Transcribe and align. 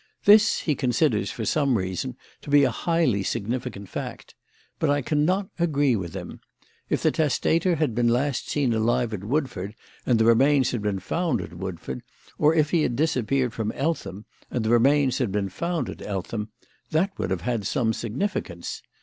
This 0.25 0.61
he 0.61 0.73
considers 0.73 1.29
for 1.29 1.45
some 1.45 1.77
reason 1.77 2.17
to 2.41 2.49
be 2.49 2.63
a 2.63 2.71
highly 2.71 3.21
significant 3.21 3.87
fact. 3.87 4.33
But 4.79 4.89
I 4.89 5.03
cannot 5.03 5.49
agree 5.59 5.95
with 5.95 6.15
him. 6.15 6.39
If 6.89 7.03
the 7.03 7.11
testator 7.11 7.75
had 7.75 7.93
been 7.93 8.07
last 8.07 8.49
seen 8.49 8.73
alive 8.73 9.13
at 9.13 9.23
Woodford 9.23 9.75
and 10.07 10.17
the 10.17 10.25
remains 10.25 10.71
had 10.71 10.81
been 10.81 10.97
found 10.97 11.39
at 11.39 11.53
Woodford, 11.53 12.01
or 12.39 12.55
if 12.55 12.71
he 12.71 12.81
had 12.81 12.95
disappeared 12.95 13.53
from 13.53 13.71
Eltham 13.73 14.25
and 14.49 14.65
the 14.65 14.71
remains 14.71 15.19
had 15.19 15.31
been 15.31 15.49
found 15.49 15.87
at 15.87 16.01
Eltham, 16.01 16.49
that 16.89 17.11
would 17.19 17.29
have 17.29 17.41
had 17.41 17.67
some 17.67 17.93
significance. 17.93 18.81